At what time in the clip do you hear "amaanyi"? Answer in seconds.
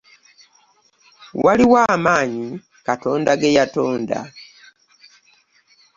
1.93-2.47